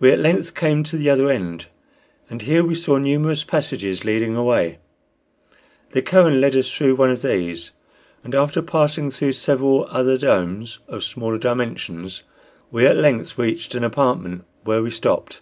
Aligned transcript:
We 0.00 0.10
at 0.12 0.18
length 0.18 0.54
came 0.54 0.82
to 0.84 0.98
the 0.98 1.08
other 1.08 1.30
end, 1.30 1.68
and 2.28 2.42
here 2.42 2.62
we 2.62 2.74
saw 2.74 2.98
numerous 2.98 3.42
passages 3.42 4.04
leading 4.04 4.36
away. 4.36 4.76
The 5.92 6.02
Kohen 6.02 6.42
led 6.42 6.54
us 6.54 6.70
through 6.70 6.96
one 6.96 7.08
of 7.08 7.22
these, 7.22 7.70
and 8.22 8.34
after 8.34 8.60
passing 8.60 9.10
through 9.10 9.32
several 9.32 9.86
other 9.90 10.18
domes 10.18 10.80
of 10.88 11.04
smaller 11.04 11.38
dimensions 11.38 12.22
we 12.70 12.86
at 12.86 12.98
length 12.98 13.38
reached 13.38 13.74
an 13.74 13.82
apartment 13.82 14.44
where 14.64 14.82
we 14.82 14.90
stopped. 14.90 15.40